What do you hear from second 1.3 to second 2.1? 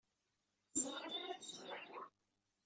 tisura-inu?